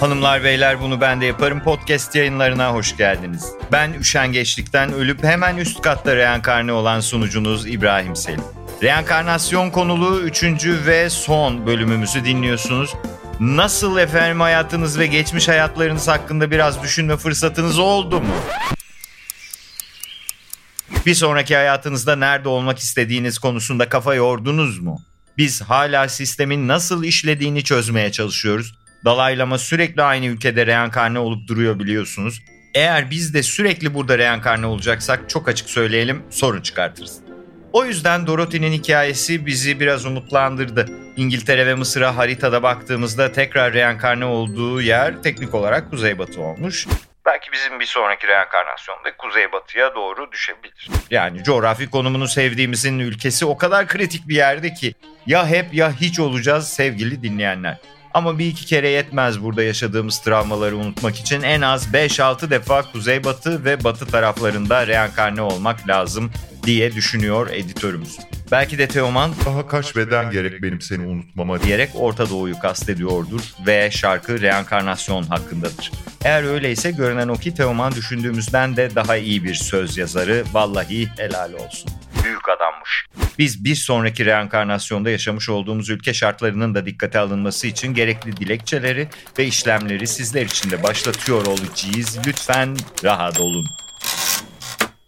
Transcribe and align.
Hanımlar 0.00 0.44
beyler 0.44 0.80
bunu 0.80 1.00
ben 1.00 1.20
de 1.20 1.26
yaparım 1.26 1.62
podcast 1.62 2.14
yayınlarına 2.14 2.72
hoş 2.72 2.96
geldiniz. 2.96 3.46
Ben 3.72 3.92
üşengeçlikten 3.92 4.92
ölüp 4.92 5.24
hemen 5.24 5.56
üst 5.56 5.82
katta 5.82 6.16
reenkarne 6.16 6.72
olan 6.72 7.00
sunucunuz 7.00 7.66
İbrahim 7.66 8.16
Selim. 8.16 8.44
Reenkarnasyon 8.82 9.70
konulu 9.70 10.20
3. 10.20 10.44
ve 10.66 11.10
son 11.10 11.66
bölümümüzü 11.66 12.24
dinliyorsunuz. 12.24 12.94
Nasıl 13.40 13.98
efendim 13.98 14.40
hayatınız 14.40 14.98
ve 14.98 15.06
geçmiş 15.06 15.48
hayatlarınız 15.48 16.08
hakkında 16.08 16.50
biraz 16.50 16.82
düşünme 16.82 17.16
fırsatınız 17.16 17.78
oldu 17.78 18.20
mu? 18.20 18.34
Bir 21.06 21.14
sonraki 21.14 21.56
hayatınızda 21.56 22.16
nerede 22.16 22.48
olmak 22.48 22.78
istediğiniz 22.78 23.38
konusunda 23.38 23.88
kafa 23.88 24.14
yordunuz 24.14 24.78
mu? 24.78 25.02
Biz 25.38 25.62
hala 25.62 26.08
sistemin 26.08 26.68
nasıl 26.68 27.04
işlediğini 27.04 27.64
çözmeye 27.64 28.12
çalışıyoruz. 28.12 28.79
Dalaylama 29.04 29.58
sürekli 29.58 30.02
aynı 30.02 30.26
ülkede 30.26 30.66
reenkarne 30.66 31.18
olup 31.18 31.48
duruyor 31.48 31.78
biliyorsunuz. 31.78 32.42
Eğer 32.74 33.10
biz 33.10 33.34
de 33.34 33.42
sürekli 33.42 33.94
burada 33.94 34.18
reenkarne 34.18 34.66
olacaksak 34.66 35.30
çok 35.30 35.48
açık 35.48 35.70
söyleyelim 35.70 36.22
sorun 36.30 36.62
çıkartırız. 36.62 37.20
O 37.72 37.84
yüzden 37.84 38.26
Dorothy'nin 38.26 38.72
hikayesi 38.72 39.46
bizi 39.46 39.80
biraz 39.80 40.06
umutlandırdı. 40.06 40.86
İngiltere 41.16 41.66
ve 41.66 41.74
Mısır'a 41.74 42.16
haritada 42.16 42.62
baktığımızda 42.62 43.32
tekrar 43.32 43.72
reenkarne 43.72 44.24
olduğu 44.24 44.82
yer 44.82 45.22
teknik 45.22 45.54
olarak 45.54 45.90
kuzeybatı 45.90 46.40
olmuş. 46.40 46.86
Belki 47.26 47.52
bizim 47.52 47.80
bir 47.80 47.86
sonraki 47.86 48.26
reenkarnasyonda 48.26 49.16
kuzeybatıya 49.16 49.94
doğru 49.94 50.32
düşebilir. 50.32 50.88
Yani 51.10 51.42
coğrafi 51.42 51.90
konumunu 51.90 52.28
sevdiğimizin 52.28 52.98
ülkesi 52.98 53.46
o 53.46 53.56
kadar 53.56 53.86
kritik 53.86 54.28
bir 54.28 54.34
yerde 54.34 54.74
ki 54.74 54.94
ya 55.26 55.46
hep 55.46 55.74
ya 55.74 55.92
hiç 55.92 56.20
olacağız 56.20 56.68
sevgili 56.68 57.22
dinleyenler. 57.22 57.76
Ama 58.14 58.38
bir 58.38 58.46
iki 58.46 58.66
kere 58.66 58.88
yetmez 58.88 59.42
burada 59.42 59.62
yaşadığımız 59.62 60.18
travmaları 60.18 60.76
unutmak 60.76 61.16
için 61.16 61.42
en 61.42 61.60
az 61.60 61.86
5-6 61.86 62.50
defa 62.50 62.82
kuzeybatı 62.92 63.64
ve 63.64 63.84
batı 63.84 64.06
taraflarında 64.06 64.86
reenkarne 64.86 65.42
olmak 65.42 65.88
lazım 65.88 66.30
diye 66.62 66.94
düşünüyor 66.94 67.50
editörümüz. 67.50 68.18
Belki 68.52 68.78
de 68.78 68.88
Teoman 68.88 69.30
Daha 69.46 69.66
kaç 69.66 69.96
beden 69.96 70.30
gerek 70.30 70.62
benim 70.62 70.80
seni 70.80 71.06
unutmama 71.06 71.58
diye. 71.58 71.66
diyerek 71.66 71.90
Orta 71.94 72.30
Doğu'yu 72.30 72.58
kastediyordur 72.58 73.40
ve 73.66 73.90
şarkı 73.90 74.40
reenkarnasyon 74.40 75.22
hakkındadır. 75.22 75.92
Eğer 76.24 76.44
öyleyse 76.44 76.90
görünen 76.90 77.28
o 77.28 77.34
ki 77.34 77.54
Teoman 77.54 77.92
düşündüğümüzden 77.92 78.76
de 78.76 78.94
daha 78.94 79.16
iyi 79.16 79.44
bir 79.44 79.54
söz 79.54 79.96
yazarı. 79.96 80.44
Vallahi 80.52 81.08
helal 81.16 81.52
olsun. 81.52 81.90
Büyük 82.24 82.48
adammış. 82.48 83.06
Biz 83.38 83.64
bir 83.64 83.74
sonraki 83.74 84.26
reenkarnasyonda 84.26 85.10
yaşamış 85.10 85.48
olduğumuz 85.48 85.90
ülke 85.90 86.14
şartlarının 86.14 86.74
da 86.74 86.86
dikkate 86.86 87.18
alınması 87.18 87.66
için 87.66 87.94
gerekli 87.94 88.36
dilekçeleri 88.36 89.08
ve 89.38 89.46
işlemleri 89.46 90.06
sizler 90.06 90.46
için 90.46 90.70
de 90.70 90.82
başlatıyor 90.82 91.46
olacağız. 91.46 92.18
Lütfen 92.26 92.76
rahat 93.04 93.40
olun. 93.40 93.66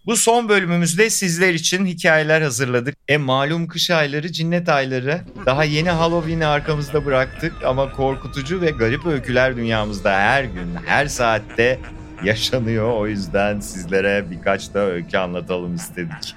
Bu 0.06 0.16
son 0.16 0.48
bölümümüzde 0.48 1.10
sizler 1.10 1.54
için 1.54 1.86
hikayeler 1.86 2.42
hazırladık. 2.42 2.96
E 3.08 3.16
malum 3.16 3.68
kış 3.68 3.90
ayları, 3.90 4.32
cinnet 4.32 4.68
ayları. 4.68 5.20
Daha 5.46 5.64
yeni 5.64 5.90
Halloween'i 5.90 6.46
arkamızda 6.46 7.04
bıraktık 7.04 7.64
ama 7.64 7.92
korkutucu 7.92 8.60
ve 8.60 8.70
garip 8.70 9.06
öyküler 9.06 9.56
dünyamızda 9.56 10.12
her 10.12 10.44
gün, 10.44 10.74
her 10.86 11.06
saatte 11.06 11.78
yaşanıyor. 12.24 12.92
O 12.92 13.06
yüzden 13.06 13.60
sizlere 13.60 14.30
birkaç 14.30 14.74
da 14.74 14.78
öykü 14.78 15.18
anlatalım 15.18 15.74
istedik. 15.74 16.36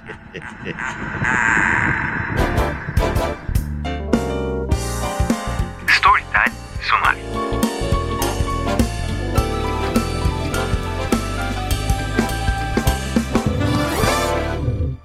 Storytel 5.88 6.52
sunar. 6.82 7.16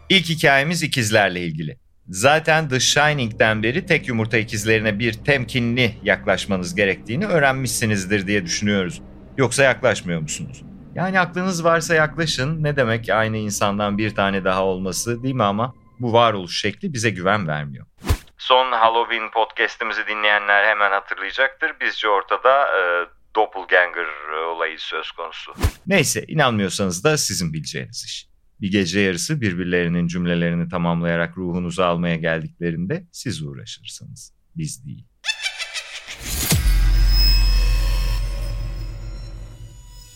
İlk 0.10 0.30
hikayemiz 0.30 0.84
ikizlerle 0.84 1.42
ilgili. 1.42 1.78
Zaten 2.10 2.70
The 2.70 2.80
Shining'den 2.80 3.64
beri 3.64 3.86
tek 3.86 4.08
yumurta 4.08 4.38
ikizlerine 4.38 5.00
bir 5.00 5.14
temkinli 5.14 5.96
yaklaşmanız 6.04 6.76
gerektiğini 6.76 7.26
öğrenmişsinizdir 7.26 8.28
diye 8.28 8.46
düşünüyoruz. 8.46 9.02
Yoksa 9.38 9.64
yaklaşmıyor 9.64 10.22
musunuz? 10.22 10.64
Yani 10.96 11.20
aklınız 11.20 11.64
varsa 11.64 11.96
yaklaşın. 11.96 12.64
Ne 12.64 12.76
demek 12.76 13.10
aynı 13.10 13.38
insandan 13.38 13.98
bir 13.98 14.16
tane 14.16 14.44
daha 14.44 14.64
olması 14.66 15.24
değil 15.24 15.36
mi 15.36 15.44
ama 15.44 15.76
bu 16.00 16.14
varoluş 16.14 16.62
şekli 16.62 16.94
bize 16.94 17.10
güven 17.10 17.48
vermiyor. 17.48 17.86
Son 18.38 18.72
Halloween 18.72 19.32
podcast'imizi 19.32 20.08
dinleyenler 20.08 20.68
hemen 20.68 20.92
hatırlayacaktır. 20.92 21.72
Bizce 21.82 22.08
ortada 22.08 22.68
e, 22.68 22.82
doppelganger 23.36 24.08
olayı 24.56 24.80
söz 24.80 25.12
konusu. 25.12 25.54
Neyse 25.88 26.26
inanmıyorsanız 26.28 27.04
da 27.04 27.18
sizin 27.18 27.54
bileceğiniz 27.54 28.06
iş. 28.06 28.28
Bir 28.62 28.72
gece 28.72 29.00
yarısı 29.00 29.42
birbirlerinin 29.42 30.08
cümlelerini 30.08 30.70
tamamlayarak 30.70 31.38
ruhunuzu 31.38 31.84
almaya 31.84 32.16
geldiklerinde 32.16 33.04
siz 33.12 33.44
uğraşırsınız. 33.44 34.34
Biz 34.56 34.86
değil. 34.86 35.06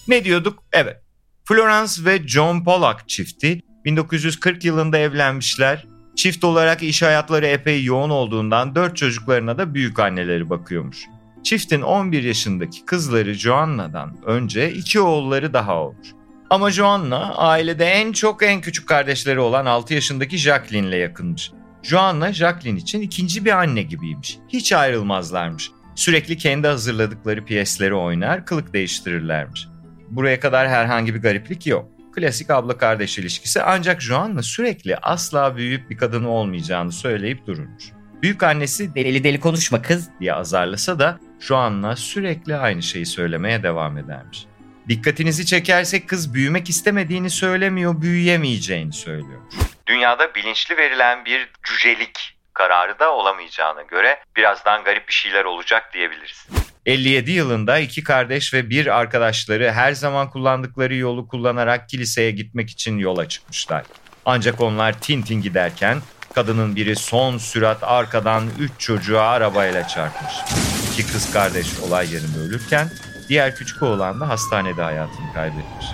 Ne 0.07 0.23
diyorduk? 0.23 0.63
Evet. 0.73 0.97
Florence 1.43 2.05
ve 2.05 2.27
John 2.27 2.63
Pollock 2.63 3.09
çifti 3.09 3.61
1940 3.85 4.65
yılında 4.65 4.97
evlenmişler. 4.97 5.85
Çift 6.15 6.43
olarak 6.43 6.83
iş 6.83 7.01
hayatları 7.01 7.47
epey 7.47 7.83
yoğun 7.83 8.09
olduğundan 8.09 8.75
dört 8.75 8.97
çocuklarına 8.97 9.57
da 9.57 9.73
büyük 9.73 9.99
anneleri 9.99 10.49
bakıyormuş. 10.49 11.05
Çiftin 11.43 11.81
11 11.81 12.23
yaşındaki 12.23 12.85
kızları 12.85 13.33
Joanna'dan 13.33 14.17
önce 14.25 14.71
iki 14.73 14.99
oğulları 14.99 15.53
daha 15.53 15.75
olmuş. 15.75 16.07
Ama 16.49 16.71
Joanna 16.71 17.35
ailede 17.35 17.85
en 17.85 18.11
çok 18.11 18.43
en 18.43 18.61
küçük 18.61 18.87
kardeşleri 18.87 19.39
olan 19.39 19.65
6 19.65 19.93
yaşındaki 19.93 20.37
Jacqueline'le 20.37 20.99
yakınmış. 20.99 21.51
Joanna 21.83 22.33
Jacqueline 22.33 22.79
için 22.79 23.01
ikinci 23.01 23.45
bir 23.45 23.51
anne 23.51 23.83
gibiymiş. 23.83 24.37
Hiç 24.49 24.73
ayrılmazlarmış. 24.73 25.71
Sürekli 25.95 26.37
kendi 26.37 26.67
hazırladıkları 26.67 27.45
piyesleri 27.45 27.93
oynar, 27.93 28.45
kılık 28.45 28.73
değiştirirlermiş. 28.73 29.67
Buraya 30.09 30.39
kadar 30.39 30.69
herhangi 30.69 31.15
bir 31.15 31.21
gariplik 31.21 31.67
yok. 31.67 31.89
Klasik 32.15 32.49
abla 32.49 32.77
kardeş 32.77 33.17
ilişkisi 33.17 33.61
ancak 33.61 34.01
Joanna 34.01 34.43
sürekli 34.43 34.97
asla 34.97 35.57
büyüyüp 35.57 35.89
bir 35.89 35.97
kadın 35.97 36.23
olmayacağını 36.23 36.91
söyleyip 36.91 37.47
dururmuş. 37.47 37.83
Büyük 38.21 38.43
annesi 38.43 38.95
deli 38.95 39.23
deli 39.23 39.39
konuşma 39.39 39.81
kız 39.81 40.09
diye 40.19 40.33
azarlasa 40.33 40.99
da 40.99 41.19
Joanna 41.39 41.95
sürekli 41.95 42.55
aynı 42.55 42.83
şeyi 42.83 43.05
söylemeye 43.05 43.63
devam 43.63 43.97
edermiş. 43.97 44.45
Dikkatinizi 44.89 45.45
çekersek 45.45 46.09
kız 46.09 46.33
büyümek 46.33 46.69
istemediğini 46.69 47.29
söylemiyor, 47.29 48.01
büyüyemeyeceğini 48.01 48.93
söylüyor. 48.93 49.41
Dünyada 49.87 50.35
bilinçli 50.35 50.77
verilen 50.77 51.25
bir 51.25 51.49
cücelik 51.63 52.34
kararı 52.55 52.99
da 52.99 53.13
olamayacağına 53.13 53.81
göre 53.81 54.19
birazdan 54.35 54.83
garip 54.83 55.07
bir 55.07 55.13
şeyler 55.13 55.45
olacak 55.45 55.93
diyebiliriz. 55.93 56.47
57 56.85 57.31
yılında 57.31 57.79
iki 57.79 58.03
kardeş 58.03 58.53
ve 58.53 58.69
bir 58.69 58.87
arkadaşları 58.99 59.71
her 59.71 59.91
zaman 59.91 60.29
kullandıkları 60.29 60.95
yolu 60.95 61.27
kullanarak 61.27 61.89
kiliseye 61.89 62.31
gitmek 62.31 62.69
için 62.69 62.97
yola 62.97 63.27
çıkmışlar. 63.29 63.83
Ancak 64.25 64.61
onlar 64.61 64.99
Tintin 64.99 65.41
giderken 65.41 65.97
kadının 66.35 66.75
biri 66.75 66.95
son 66.95 67.37
sürat 67.37 67.83
arkadan 67.83 68.43
3 68.59 68.71
çocuğa 68.79 69.29
arabayla 69.29 69.87
çarpmış. 69.87 70.33
İki 70.93 71.11
kız 71.11 71.33
kardeş 71.33 71.79
olay 71.79 72.13
yerinde 72.13 72.39
ölürken 72.39 72.89
diğer 73.29 73.55
küçük 73.55 73.83
oğlan 73.83 74.21
da 74.21 74.29
hastanede 74.29 74.81
hayatını 74.81 75.33
kaybetmiş. 75.33 75.85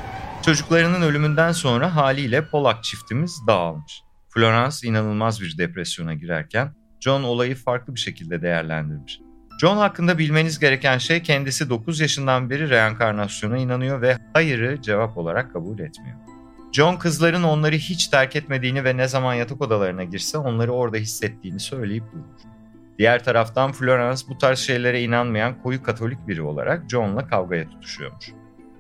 Çocuklarının 0.46 1.02
ölümünden 1.02 1.52
sonra 1.52 1.96
haliyle 1.96 2.48
Polak 2.50 2.84
çiftimiz 2.84 3.48
dağılmış. 3.48 4.02
Florence 4.34 4.88
inanılmaz 4.88 5.42
bir 5.42 5.58
depresyona 5.58 6.14
girerken 6.14 6.72
John 7.00 7.24
olayı 7.24 7.56
farklı 7.56 7.96
bir 7.96 8.00
şekilde 8.00 8.42
değerlendirmiş. 8.42 9.20
John 9.62 9.78
hakkında 9.78 10.18
bilmeniz 10.18 10.60
gereken 10.60 10.98
şey 10.98 11.22
kendisi 11.22 11.70
9 11.70 12.00
yaşından 12.00 12.50
beri 12.50 12.70
reenkarnasyona 12.70 13.58
inanıyor 13.58 14.02
ve 14.02 14.18
hayırı 14.34 14.82
cevap 14.82 15.18
olarak 15.18 15.54
kabul 15.54 15.80
etmiyor. 15.80 16.18
John 16.72 16.96
kızların 16.96 17.44
onları 17.44 17.76
hiç 17.76 18.08
terk 18.08 18.36
etmediğini 18.36 18.84
ve 18.84 18.98
ne 18.98 19.08
zaman 19.08 19.34
yatak 19.34 19.62
odalarına 19.62 20.04
girse 20.04 20.38
onları 20.38 20.72
orada 20.72 20.98
hissettiğini 20.98 21.60
söyleyip 21.60 22.04
durmuş. 22.12 22.42
Diğer 23.00 23.24
taraftan 23.24 23.72
Florence 23.72 24.22
bu 24.30 24.38
tarz 24.38 24.60
şeylere 24.60 25.02
inanmayan 25.02 25.62
koyu 25.62 25.84
katolik 25.84 26.28
biri 26.28 26.42
olarak 26.42 26.90
John'la 26.90 27.28
kavgaya 27.28 27.70
tutuşuyormuş. 27.70 28.32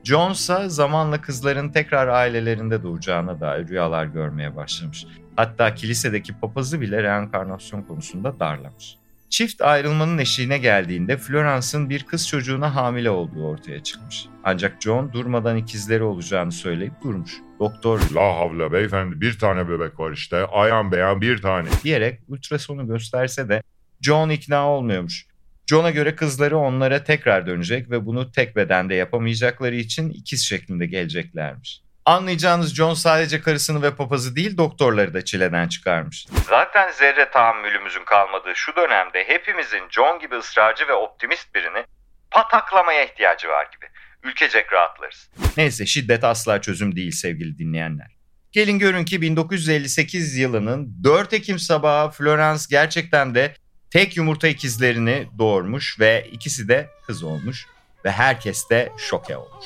John 0.03 0.31
ise 0.31 0.69
zamanla 0.69 1.21
kızların 1.21 1.69
tekrar 1.69 2.07
ailelerinde 2.07 2.83
doğacağına 2.83 3.39
dair 3.39 3.67
rüyalar 3.67 4.05
görmeye 4.05 4.55
başlamış. 4.55 5.05
Hatta 5.35 5.75
kilisedeki 5.75 6.33
papazı 6.39 6.81
bile 6.81 7.03
reenkarnasyon 7.03 7.81
konusunda 7.81 8.39
darlamış. 8.39 8.95
Çift 9.29 9.61
ayrılmanın 9.61 10.17
eşiğine 10.17 10.57
geldiğinde 10.57 11.17
Florence'ın 11.17 11.89
bir 11.89 12.03
kız 12.03 12.27
çocuğuna 12.27 12.75
hamile 12.75 13.09
olduğu 13.09 13.47
ortaya 13.47 13.83
çıkmış. 13.83 14.25
Ancak 14.43 14.81
John 14.81 15.13
durmadan 15.13 15.57
ikizleri 15.57 16.03
olacağını 16.03 16.51
söyleyip 16.51 16.93
durmuş. 17.03 17.31
Doktor 17.59 17.99
La 18.15 18.35
havle 18.35 18.71
beyefendi 18.71 19.21
bir 19.21 19.39
tane 19.39 19.69
bebek 19.69 19.99
var 19.99 20.11
işte. 20.11 20.45
Ayan 20.45 20.91
beyan 20.91 21.21
bir 21.21 21.41
tane. 21.41 21.69
diyerek 21.83 22.19
ultrasonu 22.27 22.87
gösterse 22.87 23.49
de 23.49 23.63
John 24.01 24.29
ikna 24.29 24.69
olmuyormuş. 24.69 25.25
John'a 25.67 25.91
göre 25.91 26.15
kızları 26.15 26.57
onlara 26.57 27.03
tekrar 27.03 27.47
dönecek 27.47 27.91
ve 27.91 28.05
bunu 28.05 28.31
tek 28.31 28.55
bedende 28.55 28.95
yapamayacakları 28.95 29.75
için 29.75 30.09
ikiz 30.09 30.41
şeklinde 30.41 30.85
geleceklermiş. 30.85 31.81
Anlayacağınız 32.05 32.75
John 32.75 32.93
sadece 32.93 33.41
karısını 33.41 33.81
ve 33.81 33.95
papazı 33.95 34.35
değil 34.35 34.57
doktorları 34.57 35.13
da 35.13 35.25
çileden 35.25 35.67
çıkarmış. 35.67 36.27
Zaten 36.49 36.91
zerre 36.91 37.31
tahammülümüzün 37.31 38.05
kalmadığı 38.05 38.55
şu 38.55 38.75
dönemde 38.75 39.23
hepimizin 39.27 39.83
John 39.89 40.19
gibi 40.19 40.35
ısrarcı 40.35 40.87
ve 40.87 40.93
optimist 40.93 41.55
birini 41.55 41.85
pataklamaya 42.31 43.05
ihtiyacı 43.05 43.47
var 43.47 43.67
gibi. 43.75 43.85
Ülkecek 44.23 44.73
rahatlarız. 44.73 45.29
Neyse 45.57 45.85
şiddet 45.85 46.23
asla 46.23 46.61
çözüm 46.61 46.95
değil 46.95 47.11
sevgili 47.11 47.57
dinleyenler. 47.57 48.07
Gelin 48.51 48.79
görün 48.79 49.05
ki 49.05 49.21
1958 49.21 50.37
yılının 50.37 51.03
4 51.03 51.33
Ekim 51.33 51.59
sabahı 51.59 52.11
Florence 52.11 52.63
gerçekten 52.69 53.35
de 53.35 53.55
tek 53.91 54.17
yumurta 54.17 54.47
ikizlerini 54.47 55.27
doğurmuş 55.37 55.99
ve 55.99 56.27
ikisi 56.31 56.67
de 56.67 56.89
kız 57.07 57.23
olmuş 57.23 57.65
ve 58.05 58.11
herkes 58.11 58.69
de 58.69 58.91
şoke 58.97 59.37
olmuş. 59.37 59.65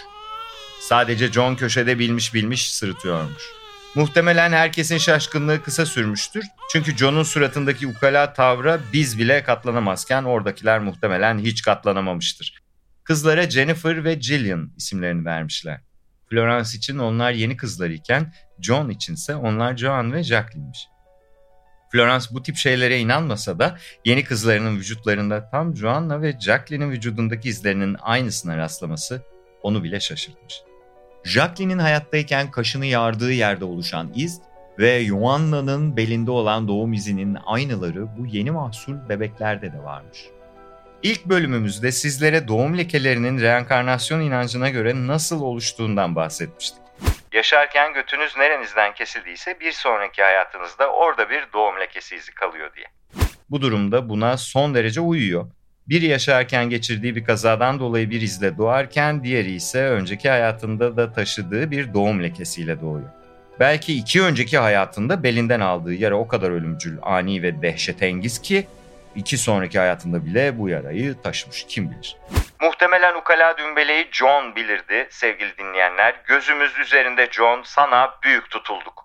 Sadece 0.79 1.31
John 1.31 1.55
köşede 1.55 1.99
bilmiş 1.99 2.33
bilmiş 2.33 2.71
sırıtıyormuş. 2.71 3.43
Muhtemelen 3.95 4.51
herkesin 4.51 4.97
şaşkınlığı 4.97 5.63
kısa 5.63 5.85
sürmüştür. 5.85 6.45
Çünkü 6.71 6.97
John'un 6.97 7.23
suratındaki 7.23 7.87
ukala 7.87 8.33
tavra 8.33 8.79
biz 8.93 9.19
bile 9.19 9.43
katlanamazken 9.43 10.23
oradakiler 10.23 10.79
muhtemelen 10.79 11.39
hiç 11.39 11.61
katlanamamıştır. 11.61 12.63
Kızlara 13.03 13.49
Jennifer 13.49 14.03
ve 14.03 14.21
Jillian 14.21 14.71
isimlerini 14.77 15.25
vermişler. 15.25 15.81
Florence 16.29 16.77
için 16.77 16.97
onlar 16.97 17.31
yeni 17.31 17.57
kızlar 17.57 17.89
iken 17.89 18.33
John 18.61 18.89
içinse 18.89 19.35
onlar 19.35 19.77
Joan 19.77 20.13
ve 20.13 20.23
Jacqueline'miş. 20.23 20.87
Florence 21.91 22.25
bu 22.31 22.43
tip 22.43 22.55
şeylere 22.55 22.99
inanmasa 22.99 23.59
da 23.59 23.77
yeni 24.05 24.23
kızlarının 24.23 24.77
vücutlarında 24.77 25.49
tam 25.49 25.75
Joanna 25.75 26.21
ve 26.21 26.39
Jacqueline'in 26.39 26.91
vücudundaki 26.91 27.49
izlerinin 27.49 27.97
aynısına 28.01 28.57
rastlaması 28.57 29.21
onu 29.65 29.83
bile 29.83 29.99
şaşırtmış. 29.99 30.63
Jacqueline'in 31.23 31.79
hayattayken 31.79 32.51
kaşını 32.51 32.85
yardığı 32.85 33.31
yerde 33.31 33.65
oluşan 33.65 34.11
iz 34.15 34.41
ve 34.79 35.05
Joanna'nın 35.05 35.97
belinde 35.97 36.31
olan 36.31 36.67
doğum 36.67 36.93
izinin 36.93 37.37
aynıları 37.45 38.17
bu 38.17 38.25
yeni 38.25 38.51
mahsul 38.51 39.09
bebeklerde 39.09 39.73
de 39.73 39.83
varmış. 39.83 40.25
İlk 41.03 41.25
bölümümüzde 41.25 41.91
sizlere 41.91 42.47
doğum 42.47 42.77
lekelerinin 42.77 43.41
reenkarnasyon 43.41 44.21
inancına 44.21 44.69
göre 44.69 45.07
nasıl 45.07 45.41
oluştuğundan 45.41 46.15
bahsetmiştik. 46.15 46.81
Yaşarken 47.33 47.93
götünüz 47.93 48.37
nerenizden 48.37 48.93
kesildiyse 48.93 49.59
bir 49.59 49.71
sonraki 49.71 50.21
hayatınızda 50.21 50.91
orada 50.91 51.29
bir 51.29 51.45
doğum 51.53 51.79
lekesi 51.79 52.15
izi 52.15 52.31
kalıyor 52.31 52.69
diye. 52.75 52.85
Bu 53.49 53.61
durumda 53.61 54.09
buna 54.09 54.37
son 54.37 54.75
derece 54.75 55.01
uyuyor. 55.01 55.45
Biri 55.89 56.05
yaşarken 56.05 56.69
geçirdiği 56.69 57.15
bir 57.15 57.23
kazadan 57.23 57.79
dolayı 57.79 58.09
bir 58.09 58.21
izle 58.21 58.57
doğarken 58.57 59.23
diğeri 59.23 59.51
ise 59.51 59.79
önceki 59.79 60.29
hayatında 60.29 60.97
da 60.97 61.13
taşıdığı 61.13 61.71
bir 61.71 61.93
doğum 61.93 62.23
lekesiyle 62.23 62.81
doğuyor. 62.81 63.09
Belki 63.59 63.97
iki 63.97 64.21
önceki 64.23 64.57
hayatında 64.57 65.23
belinden 65.23 65.59
aldığı 65.59 65.93
yara 65.93 66.15
o 66.15 66.27
kadar 66.27 66.51
ölümcül, 66.51 66.97
ani 67.01 67.43
ve 67.43 67.61
dehşetengiz 67.61 68.41
ki 68.41 68.67
iki 69.15 69.37
sonraki 69.37 69.79
hayatında 69.79 70.25
bile 70.25 70.59
bu 70.59 70.69
yarayı 70.69 71.15
taşımış 71.23 71.65
kim 71.69 71.91
bilir. 71.91 72.17
Muhtemelen 72.61 73.15
ukala 73.15 73.57
dümbeleyi 73.57 74.07
John 74.11 74.55
bilirdi 74.55 75.07
sevgili 75.09 75.57
dinleyenler. 75.57 76.15
Gözümüz 76.27 76.79
üzerinde 76.79 77.27
John 77.31 77.61
sana 77.63 78.09
büyük 78.23 78.49
tutulduk. 78.49 79.04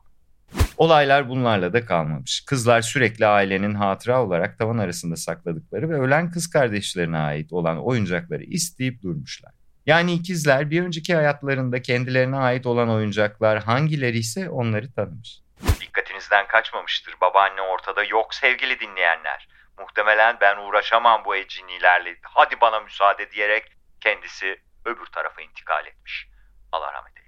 Olaylar 0.81 1.29
bunlarla 1.29 1.73
da 1.73 1.87
kalmamış. 1.87 2.45
Kızlar 2.47 2.83
sürekli 2.83 3.27
ailenin 3.27 3.75
hatıra 3.75 4.23
olarak 4.23 4.59
tavan 4.59 4.79
arasında 4.79 5.17
sakladıkları 5.17 5.91
ve 5.91 5.95
ölen 5.95 6.31
kız 6.31 6.51
kardeşlerine 6.51 7.19
ait 7.19 7.53
olan 7.53 7.85
oyuncakları 7.85 8.43
isteyip 8.43 9.03
durmuşlar. 9.03 9.53
Yani 9.87 10.13
ikizler 10.13 10.71
bir 10.71 10.83
önceki 10.83 11.15
hayatlarında 11.15 11.83
kendilerine 11.83 12.37
ait 12.37 12.67
olan 12.67 12.91
oyuncaklar 12.91 13.63
hangileri 13.63 14.19
ise 14.19 14.51
onları 14.51 14.93
tanımış. 14.93 15.41
Dikkatinizden 15.81 16.47
kaçmamıştır. 16.47 17.15
Babaanne 17.21 17.61
ortada 17.61 18.05
yok 18.05 18.35
sevgili 18.35 18.81
dinleyenler. 18.81 19.49
Muhtemelen 19.79 20.37
ben 20.41 20.57
uğraşamam 20.57 21.23
bu 21.25 21.37
ecinilerle. 21.37 22.17
Hadi 22.23 22.61
bana 22.61 22.81
müsaade 22.81 23.31
diyerek 23.31 23.65
kendisi 24.01 24.61
öbür 24.85 25.07
tarafa 25.07 25.43
intikal 25.43 25.87
etmiş. 25.87 26.29
Allah 26.73 26.93
rahmet 26.93 27.17
eylesin. 27.17 27.20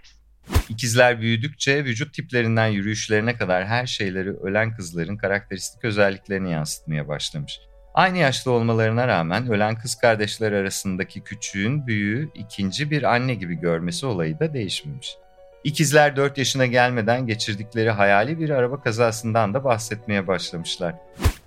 İkizler 0.69 1.21
büyüdükçe 1.21 1.85
vücut 1.85 2.15
tiplerinden 2.15 2.67
yürüyüşlerine 2.67 3.37
kadar 3.37 3.67
her 3.67 3.87
şeyleri 3.87 4.31
ölen 4.31 4.77
kızların 4.77 5.17
karakteristik 5.17 5.85
özelliklerini 5.85 6.53
yansıtmaya 6.53 7.09
başlamış. 7.09 7.61
Aynı 7.95 8.19
yaşta 8.19 8.51
olmalarına 8.51 9.09
rağmen 9.09 9.51
ölen 9.51 9.75
kız 9.79 9.95
kardeşler 9.95 10.53
arasındaki 10.53 11.25
küçüğün 11.25 11.87
büyüğü 11.87 12.31
ikinci 12.35 12.91
bir 12.91 13.03
anne 13.03 13.35
gibi 13.35 13.55
görmesi 13.55 14.07
olayı 14.07 14.41
da 14.41 14.55
değişmemiş. 14.55 15.17
İkizler 15.65 16.17
4 16.17 16.39
yaşına 16.39 16.67
gelmeden 16.67 17.27
geçirdikleri 17.27 17.91
hayali 17.91 18.39
bir 18.39 18.51
araba 18.51 18.83
kazasından 18.83 19.55
da 19.55 19.65
bahsetmeye 19.65 20.27
başlamışlar. 20.27 20.95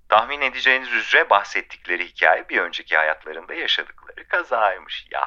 Tahmin 0.10 0.42
edeceğiniz 0.42 0.92
üzere 0.92 1.30
bahsettikleri 1.30 2.08
hikaye 2.08 2.50
bir 2.50 2.58
önceki 2.58 2.96
hayatlarında 2.96 3.54
yaşadıkları 3.54 4.28
kazaymış 4.28 5.08
ya. 5.12 5.26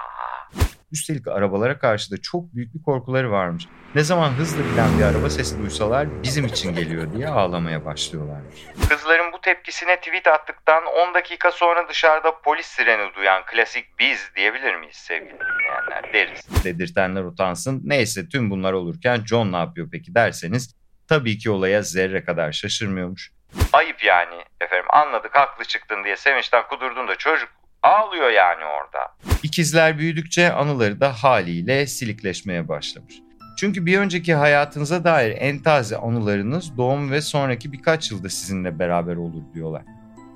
Üstelik 0.93 1.29
arabalara 1.29 1.79
karşı 1.79 2.11
da 2.11 2.17
çok 2.23 2.55
büyük 2.55 2.75
bir 2.75 2.82
korkuları 2.82 3.31
varmış. 3.31 3.64
Ne 3.94 4.02
zaman 4.02 4.31
hızlı 4.31 4.70
giden 4.70 4.99
bir 4.99 5.05
araba 5.05 5.31
sesi 5.31 5.58
duysalar 5.58 6.23
bizim 6.23 6.46
için 6.46 6.75
geliyor 6.75 7.12
diye 7.12 7.29
ağlamaya 7.29 7.85
başlıyorlarmış. 7.85 8.61
Kızların 8.88 9.32
bu 9.32 9.40
tepkisine 9.40 9.96
tweet 9.96 10.26
attıktan 10.26 10.82
10 11.08 11.14
dakika 11.14 11.50
sonra 11.50 11.88
dışarıda 11.88 12.40
polis 12.40 12.67
sireni 12.67 13.14
duyan 13.14 13.43
klasik 13.46 13.99
biz 13.99 14.31
diyebilir 14.37 14.75
miyiz 14.75 14.96
sevgili 14.96 15.38
dinleyenler 15.38 16.12
deriz. 16.12 16.64
Dedirtenler 16.64 17.25
utansın. 17.25 17.81
Neyse 17.84 18.29
tüm 18.29 18.50
bunlar 18.50 18.73
olurken 18.73 19.25
John 19.26 19.52
ne 19.52 19.56
yapıyor 19.56 19.88
peki 19.93 20.14
derseniz 20.14 20.76
tabii 21.08 21.38
ki 21.38 21.50
olaya 21.50 21.82
zerre 21.82 22.25
kadar 22.25 22.52
şaşırmıyormuş. 22.52 23.32
Ayıp 23.73 24.05
yani 24.05 24.44
efendim 24.61 24.87
anladık 24.91 25.34
haklı 25.34 25.64
çıktın 25.64 26.05
diye 26.05 26.17
sevinçten 26.17 26.69
kudurdun 26.69 27.08
da 27.08 27.17
çocuk 27.17 27.49
ağlıyor 27.83 28.31
yani 28.31 28.65
orada. 28.65 28.99
İkizler 29.43 29.99
büyüdükçe 29.99 30.53
anıları 30.53 31.01
da 31.01 31.13
haliyle 31.13 31.87
silikleşmeye 31.87 32.69
başlamış. 32.69 33.15
Çünkü 33.59 33.87
bir 33.87 33.99
önceki 33.99 34.35
hayatınıza 34.35 35.05
dair 35.05 35.37
en 35.39 35.59
taze 35.59 35.97
anılarınız 35.97 36.77
doğum 36.77 37.11
ve 37.11 37.21
sonraki 37.21 37.73
birkaç 37.73 38.11
yılda 38.11 38.29
sizinle 38.29 38.79
beraber 38.79 39.17
olur 39.17 39.43
diyorlar. 39.55 39.83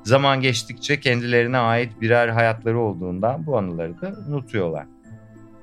Zaman 0.05 0.41
geçtikçe 0.41 1.00
kendilerine 1.00 1.59
ait 1.59 2.00
birer 2.00 2.29
hayatları 2.29 2.79
olduğundan 2.79 3.47
bu 3.47 3.59
anıları 3.59 4.00
da 4.00 4.12
unutuyorlar. 4.29 4.87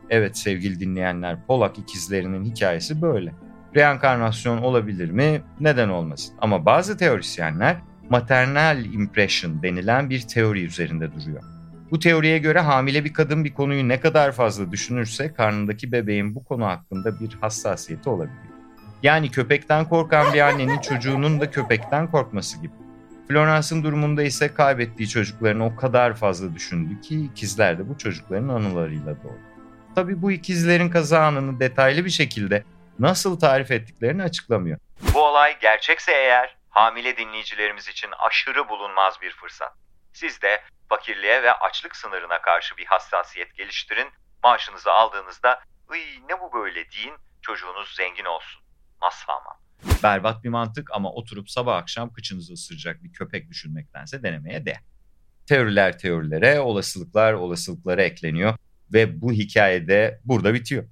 Evet 0.10 0.38
sevgili 0.38 0.80
dinleyenler 0.80 1.46
Polak 1.48 1.78
ikizlerinin 1.78 2.46
hikayesi 2.46 3.02
böyle. 3.02 3.34
Reenkarnasyon 3.76 4.58
olabilir 4.58 5.12
mi? 5.12 5.42
Neden 5.60 5.90
olmasın? 5.90 6.36
Ama 6.42 6.66
bazı 6.66 6.98
teorisyenler 6.98 7.78
maternal 8.10 8.86
impression 8.86 9.64
denilen 9.64 10.10
bir 10.10 10.22
teori 10.22 10.66
üzerinde 10.66 11.14
duruyor. 11.14 11.59
Bu 11.92 12.00
teoriye 12.00 12.38
göre 12.38 12.60
hamile 12.60 13.06
bir 13.06 13.14
kadın 13.14 13.46
bir 13.46 13.54
konuyu 13.54 13.88
ne 13.88 14.00
kadar 14.00 14.32
fazla 14.32 14.72
düşünürse 14.72 15.34
karnındaki 15.34 15.92
bebeğin 15.92 16.36
bu 16.36 16.44
konu 16.44 16.66
hakkında 16.66 17.20
bir 17.20 17.34
hassasiyeti 17.42 18.10
olabiliyor. 18.10 18.44
Yani 19.04 19.32
köpekten 19.32 19.90
korkan 19.90 20.34
bir 20.34 20.40
annenin 20.40 20.80
çocuğunun 20.80 21.42
da 21.42 21.52
köpekten 21.52 22.12
korkması 22.12 22.62
gibi. 22.62 22.74
Florence'ın 23.28 23.84
durumunda 23.84 24.24
ise 24.24 24.54
kaybettiği 24.54 25.10
çocuklarını 25.10 25.66
o 25.66 25.76
kadar 25.76 26.16
fazla 26.16 26.56
düşündü 26.56 27.02
ki 27.02 27.26
ikizler 27.26 27.80
de 27.80 27.90
bu 27.90 27.98
çocukların 27.98 28.50
anılarıyla 28.50 29.24
doğdu. 29.24 29.40
Tabi 29.96 30.22
bu 30.22 30.32
ikizlerin 30.32 30.90
kaza 30.90 31.20
anını 31.20 31.60
detaylı 31.60 32.06
bir 32.06 32.10
şekilde 32.10 32.64
nasıl 33.00 33.40
tarif 33.40 33.72
ettiklerini 33.72 34.24
açıklamıyor. 34.24 34.78
Bu 35.14 35.20
olay 35.20 35.60
gerçekse 35.60 36.12
eğer 36.12 36.58
hamile 36.70 37.18
dinleyicilerimiz 37.18 37.88
için 37.88 38.10
aşırı 38.28 38.70
bulunmaz 38.70 39.14
bir 39.22 39.32
fırsat. 39.32 39.74
Siz 40.14 40.42
de 40.42 40.62
fakirliğe 40.90 41.44
ve 41.44 41.52
açlık 41.52 41.96
sınırına 41.96 42.42
karşı 42.42 42.78
bir 42.78 42.86
hassasiyet 42.86 43.56
geliştirin. 43.56 44.08
Maaşınızı 44.44 44.92
aldığınızda 44.92 45.60
ıy 45.92 46.28
ne 46.30 46.40
bu 46.42 46.54
böyle 46.54 46.92
deyin 46.92 47.16
çocuğunuz 47.42 47.96
zengin 47.96 48.26
olsun. 48.26 48.62
Nasıl 49.02 49.32
ama? 49.32 49.60
Berbat 50.04 50.44
bir 50.44 50.50
mantık 50.50 50.92
ama 50.92 51.12
oturup 51.12 51.50
sabah 51.50 51.78
akşam 51.78 52.14
kıçınızı 52.14 52.54
ısıracak 52.54 53.04
bir 53.04 53.14
köpek 53.14 53.50
düşünmektense 53.50 54.24
denemeye 54.24 54.66
de. 54.66 54.78
Teoriler 55.48 56.00
teorilere, 56.00 56.60
olasılıklar 56.60 57.34
olasılıklara 57.34 58.04
ekleniyor 58.04 58.56
ve 58.94 59.22
bu 59.22 59.32
hikayede 59.32 60.20
burada 60.26 60.54
bitiyor. 60.54 60.84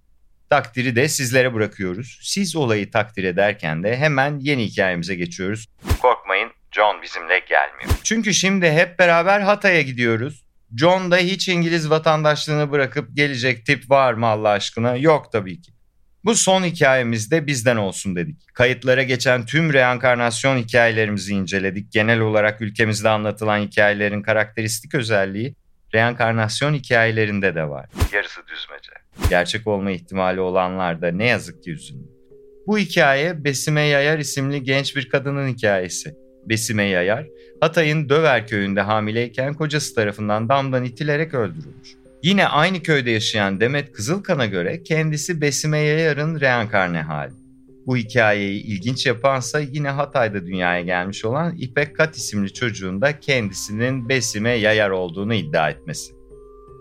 Takdiri 0.50 0.96
de 0.96 1.08
sizlere 1.08 1.54
bırakıyoruz. 1.54 2.20
Siz 2.22 2.56
olayı 2.56 2.92
takdir 2.92 3.24
ederken 3.24 3.84
de 3.84 3.98
hemen 3.98 4.40
yeni 4.40 4.66
hikayemize 4.66 5.16
geçiyoruz. 5.16 5.68
Korkmayın 6.02 6.52
John 6.78 7.02
bizimle 7.02 7.40
gelmiyor. 7.40 8.00
Çünkü 8.04 8.34
şimdi 8.34 8.72
hep 8.72 9.00
beraber 9.00 9.40
Hatay'a 9.40 9.82
gidiyoruz. 9.82 10.46
John 10.78 11.12
da 11.12 11.18
hiç 11.18 11.48
İngiliz 11.50 11.90
vatandaşlığını 11.90 12.72
bırakıp 12.72 13.16
gelecek 13.16 13.66
tip 13.66 13.90
var 13.90 14.14
mı 14.14 14.26
Allah 14.26 14.50
aşkına? 14.50 14.96
Yok 14.96 15.32
tabii 15.32 15.62
ki. 15.62 15.72
Bu 16.26 16.36
son 16.36 16.64
hikayemizde 16.64 17.48
bizden 17.48 17.76
olsun 17.78 18.16
dedik. 18.16 18.54
Kayıtlara 18.54 19.04
geçen 19.04 19.46
tüm 19.46 19.74
reenkarnasyon 19.74 20.58
hikayelerimizi 20.58 21.34
inceledik. 21.34 21.92
Genel 21.92 22.20
olarak 22.20 22.62
ülkemizde 22.62 23.10
anlatılan 23.10 23.60
hikayelerin 23.60 24.22
karakteristik 24.22 24.96
özelliği 24.96 25.56
reenkarnasyon 25.94 26.74
hikayelerinde 26.74 27.56
de 27.56 27.70
var. 27.70 27.90
Yarısı 28.14 28.42
düzmece. 28.48 28.92
Gerçek 29.30 29.68
olma 29.68 29.92
ihtimali 29.92 30.40
olanlar 30.40 31.02
da 31.02 31.12
ne 31.12 31.26
yazık 31.26 31.64
ki 31.64 31.72
üzünlü. 31.72 32.08
Bu 32.68 32.78
hikaye 32.78 33.44
Besime 33.44 33.82
Yayar 33.82 34.20
isimli 34.20 34.64
genç 34.64 34.96
bir 34.96 35.10
kadının 35.10 35.48
hikayesi. 35.48 36.27
Besime 36.50 36.84
Yayar, 36.84 37.28
Hatay'ın 37.62 38.10
Döver 38.10 38.48
köyünde 38.48 38.82
hamileyken 38.82 39.54
kocası 39.54 39.96
tarafından 39.96 40.50
damdan 40.50 40.86
itilerek 40.86 41.34
öldürülmüş. 41.34 41.90
Yine 42.24 42.48
aynı 42.48 42.80
köyde 42.80 43.12
yaşayan 43.12 43.60
Demet 43.60 43.92
Kızılkan'a 43.92 44.46
göre 44.46 44.84
kendisi 44.84 45.42
Besime 45.42 45.80
Yayar'ın 45.80 46.40
reenkarne 46.40 47.02
hali. 47.02 47.34
Bu 47.86 47.98
hikayeyi 47.98 48.64
ilginç 48.64 49.06
yapansa 49.06 49.60
yine 49.60 49.90
Hatay'da 49.90 50.46
dünyaya 50.46 50.82
gelmiş 50.82 51.26
olan 51.26 51.56
İpek 51.58 51.96
Kat 51.96 52.18
isimli 52.18 52.54
çocuğun 52.54 53.02
da 53.02 53.20
kendisinin 53.20 54.10
Besime 54.10 54.52
Yayar 54.52 54.90
olduğunu 54.90 55.34
iddia 55.34 55.70
etmesi. 55.70 56.14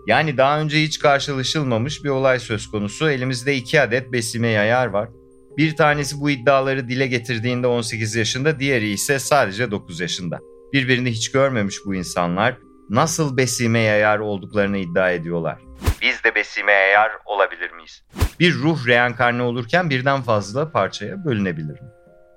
Yani 0.07 0.37
daha 0.37 0.59
önce 0.59 0.83
hiç 0.83 0.99
karşılaşılmamış 0.99 2.03
bir 2.03 2.09
olay 2.09 2.39
söz 2.39 2.67
konusu. 2.67 3.09
Elimizde 3.09 3.55
iki 3.55 3.81
adet 3.81 4.11
Besime 4.11 4.47
Yayar 4.47 4.87
var. 4.87 5.09
Bir 5.57 5.75
tanesi 5.75 6.19
bu 6.21 6.29
iddiaları 6.29 6.87
dile 6.87 7.07
getirdiğinde 7.07 7.67
18 7.67 8.15
yaşında, 8.15 8.59
diğeri 8.59 8.89
ise 8.89 9.19
sadece 9.19 9.71
9 9.71 9.99
yaşında. 9.99 10.39
Birbirini 10.73 11.11
hiç 11.11 11.31
görmemiş 11.31 11.75
bu 11.85 11.95
insanlar 11.95 12.57
nasıl 12.89 13.37
besime 13.37 13.79
yayar 13.79 14.19
olduklarını 14.19 14.77
iddia 14.77 15.11
ediyorlar. 15.11 15.57
Biz 16.01 16.23
de 16.23 16.35
besime 16.35 16.71
yayar 16.71 17.11
olabilir 17.25 17.71
miyiz? 17.71 18.03
Bir 18.39 18.53
ruh 18.53 18.87
reenkarne 18.87 19.41
olurken 19.41 19.89
birden 19.89 20.21
fazla 20.21 20.71
parçaya 20.71 21.25
bölünebilir 21.25 21.81
mi? 21.81 21.89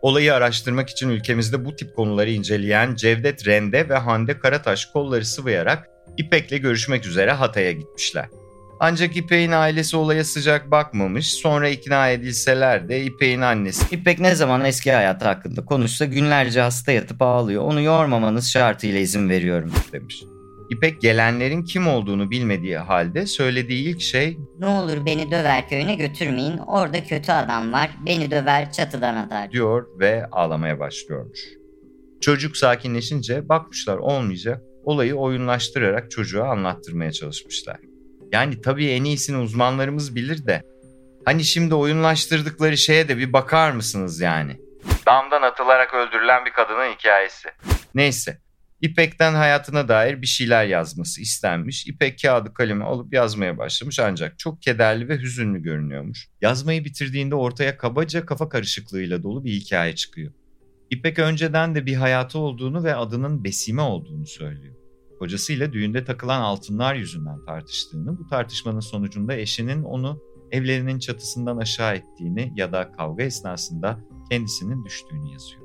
Olayı 0.02 0.34
araştırmak 0.34 0.90
için 0.90 1.08
ülkemizde 1.08 1.64
bu 1.64 1.76
tip 1.76 1.96
konuları 1.96 2.30
inceleyen 2.30 2.94
Cevdet 2.94 3.46
Rende 3.46 3.88
ve 3.88 3.94
Hande 3.94 4.38
Karataş 4.38 4.86
kolları 4.86 5.24
sıvayarak 5.24 5.88
İpek'le 6.16 6.62
görüşmek 6.62 7.06
üzere 7.06 7.32
Hatay'a 7.32 7.72
gitmişler. 7.72 8.26
Ancak 8.82 9.16
İpek'in 9.16 9.52
ailesi 9.52 9.96
olaya 9.96 10.24
sıcak 10.24 10.70
bakmamış. 10.70 11.32
Sonra 11.34 11.68
ikna 11.68 12.10
edilseler 12.10 12.88
de 12.88 13.04
İpek'in 13.04 13.40
annesi 13.40 13.94
İpek 13.94 14.20
ne 14.20 14.34
zaman 14.34 14.64
eski 14.64 14.92
hayatı 14.92 15.24
hakkında 15.24 15.64
konuşsa 15.64 16.04
günlerce 16.04 16.60
hasta 16.60 16.92
yatıp 16.92 17.22
ağlıyor. 17.22 17.62
Onu 17.62 17.80
yormamanız 17.80 18.50
şartıyla 18.50 19.00
izin 19.00 19.28
veriyorum 19.28 19.72
demiş. 19.92 20.24
İpek 20.70 21.00
gelenlerin 21.00 21.64
kim 21.64 21.88
olduğunu 21.88 22.30
bilmediği 22.30 22.78
halde 22.78 23.26
söylediği 23.26 23.88
ilk 23.88 24.00
şey 24.00 24.38
Ne 24.58 24.66
olur 24.66 25.06
beni 25.06 25.30
Döver 25.30 25.68
köyüne 25.68 25.94
götürmeyin. 25.94 26.58
Orada 26.58 27.04
kötü 27.04 27.32
adam 27.32 27.72
var. 27.72 27.90
Beni 28.06 28.30
döver 28.30 28.72
çatıdan 28.72 29.16
atar. 29.16 29.50
diyor 29.50 29.86
ve 29.98 30.26
ağlamaya 30.32 30.78
başlıyormuş. 30.78 31.40
Çocuk 32.20 32.56
sakinleşince 32.56 33.48
bakmışlar 33.48 33.96
olmayacak. 33.96 34.62
Olayı 34.84 35.14
oyunlaştırarak 35.14 36.10
çocuğa 36.10 36.48
anlattırmaya 36.48 37.12
çalışmışlar. 37.12 37.89
Yani 38.32 38.60
tabii 38.60 38.88
en 38.88 39.04
iyisini 39.04 39.36
uzmanlarımız 39.36 40.14
bilir 40.14 40.46
de 40.46 40.62
hani 41.24 41.44
şimdi 41.44 41.74
oyunlaştırdıkları 41.74 42.76
şeye 42.76 43.08
de 43.08 43.18
bir 43.18 43.32
bakar 43.32 43.70
mısınız 43.70 44.20
yani? 44.20 44.60
Damdan 45.06 45.42
atılarak 45.42 45.94
öldürülen 45.94 46.46
bir 46.46 46.52
kadının 46.52 46.94
hikayesi. 46.94 47.48
Neyse 47.94 48.38
İpek'ten 48.80 49.34
hayatına 49.34 49.88
dair 49.88 50.22
bir 50.22 50.26
şeyler 50.26 50.64
yazması 50.64 51.20
istenmiş. 51.20 51.86
İpek 51.86 52.22
kağıdı 52.22 52.54
kalemi 52.54 52.84
alıp 52.84 53.12
yazmaya 53.14 53.58
başlamış 53.58 53.98
ancak 53.98 54.38
çok 54.38 54.62
kederli 54.62 55.08
ve 55.08 55.18
hüzünlü 55.18 55.62
görünüyormuş. 55.62 56.28
Yazmayı 56.40 56.84
bitirdiğinde 56.84 57.34
ortaya 57.34 57.76
kabaca 57.76 58.26
kafa 58.26 58.48
karışıklığıyla 58.48 59.22
dolu 59.22 59.44
bir 59.44 59.52
hikaye 59.52 59.94
çıkıyor. 59.94 60.32
İpek 60.90 61.18
önceden 61.18 61.74
de 61.74 61.86
bir 61.86 61.94
hayatı 61.94 62.38
olduğunu 62.38 62.84
ve 62.84 62.94
adının 62.94 63.44
Besime 63.44 63.82
olduğunu 63.82 64.26
söylüyor. 64.26 64.74
Kocasıyla 65.20 65.72
düğünde 65.72 66.04
takılan 66.04 66.40
altınlar 66.40 66.94
yüzünden 66.94 67.44
tartıştığını, 67.46 68.18
bu 68.18 68.26
tartışmanın 68.26 68.80
sonucunda 68.80 69.36
eşinin 69.36 69.82
onu 69.82 70.20
evlerinin 70.50 70.98
çatısından 70.98 71.56
aşağı 71.56 71.94
ettiğini 71.94 72.52
ya 72.56 72.72
da 72.72 72.92
kavga 72.92 73.22
esnasında 73.22 74.00
kendisinin 74.30 74.84
düştüğünü 74.84 75.32
yazıyor. 75.32 75.62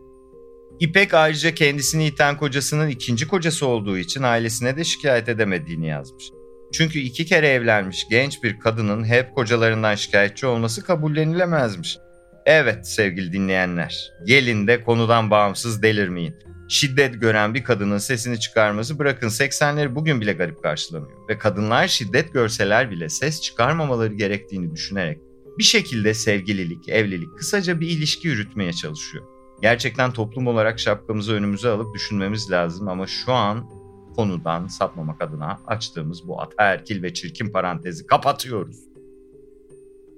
İpek 0.80 1.14
ayrıca 1.14 1.56
kendisini 1.56 2.08
iten 2.08 2.38
kocasının 2.38 2.90
ikinci 2.90 3.28
kocası 3.28 3.68
olduğu 3.68 3.98
için 3.98 4.24
ailesine 4.24 4.78
de 4.78 4.84
şikayet 4.84 5.30
edemediğini 5.30 5.88
yazmış. 5.88 6.26
Çünkü 6.74 7.00
iki 7.00 7.26
kere 7.26 7.48
evlenmiş 7.48 8.08
genç 8.10 8.44
bir 8.44 8.60
kadının 8.60 9.04
hep 9.04 9.36
kocalarından 9.36 9.96
şikayetçi 9.96 10.46
olması 10.46 10.84
kabullenilemezmiş. 10.84 11.98
Evet 12.46 12.88
sevgili 12.88 13.34
dinleyenler, 13.34 14.12
gelin 14.26 14.68
de 14.68 14.84
konudan 14.84 15.32
bağımsız 15.32 15.84
delirmeyin. 15.84 16.36
Şiddet 16.68 17.22
gören 17.22 17.54
bir 17.54 17.64
kadının 17.64 17.98
sesini 17.98 18.40
çıkarması 18.40 19.00
bırakın 19.00 19.28
80'leri 19.28 19.96
bugün 19.96 20.22
bile 20.22 20.34
garip 20.34 20.64
karşılanıyor. 20.64 21.30
Ve 21.30 21.38
kadınlar 21.38 21.88
şiddet 21.88 22.34
görseler 22.34 22.92
bile 22.92 23.10
ses 23.10 23.42
çıkarmamaları 23.42 24.14
gerektiğini 24.14 24.72
düşünerek 24.72 25.20
bir 25.58 25.64
şekilde 25.64 26.14
sevgililik, 26.14 26.90
evlilik, 26.90 27.38
kısaca 27.38 27.80
bir 27.80 27.90
ilişki 27.90 28.28
yürütmeye 28.28 28.74
çalışıyor. 28.74 29.26
Gerçekten 29.62 30.14
toplum 30.14 30.48
olarak 30.48 30.80
şapkamızı 30.80 31.34
önümüze 31.34 31.70
alıp 31.70 31.96
düşünmemiz 31.96 32.52
lazım 32.52 32.88
ama 32.88 33.08
şu 33.08 33.34
an 33.34 33.70
konudan 34.16 34.68
sapmamak 34.68 35.22
adına 35.22 35.60
açtığımız 35.68 36.28
bu 36.28 36.42
ataerkil 36.42 37.04
ve 37.04 37.14
çirkin 37.14 37.52
parantezi 37.52 38.08
kapatıyoruz. 38.08 38.78